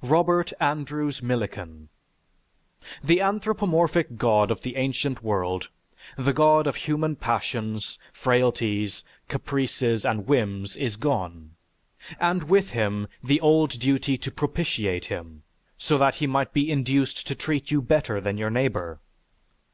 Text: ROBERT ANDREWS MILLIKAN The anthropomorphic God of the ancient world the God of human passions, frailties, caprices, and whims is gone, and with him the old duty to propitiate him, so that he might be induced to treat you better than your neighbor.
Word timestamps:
ROBERT 0.00 0.54
ANDREWS 0.58 1.20
MILLIKAN 1.20 1.90
The 3.04 3.20
anthropomorphic 3.20 4.16
God 4.16 4.50
of 4.50 4.62
the 4.62 4.74
ancient 4.76 5.22
world 5.22 5.68
the 6.16 6.32
God 6.32 6.66
of 6.66 6.76
human 6.76 7.14
passions, 7.14 7.98
frailties, 8.10 9.04
caprices, 9.28 10.02
and 10.06 10.26
whims 10.26 10.76
is 10.76 10.96
gone, 10.96 11.56
and 12.18 12.44
with 12.44 12.70
him 12.70 13.06
the 13.22 13.38
old 13.42 13.78
duty 13.78 14.16
to 14.16 14.30
propitiate 14.30 15.04
him, 15.04 15.42
so 15.76 15.98
that 15.98 16.14
he 16.14 16.26
might 16.26 16.54
be 16.54 16.72
induced 16.72 17.26
to 17.26 17.34
treat 17.34 17.70
you 17.70 17.82
better 17.82 18.18
than 18.18 18.38
your 18.38 18.48
neighbor. 18.48 18.98